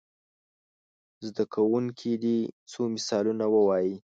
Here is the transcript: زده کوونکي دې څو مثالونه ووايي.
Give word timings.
زده 1.25 1.43
کوونکي 1.53 2.11
دې 2.23 2.37
څو 2.71 2.81
مثالونه 2.95 3.45
ووايي. 3.53 3.95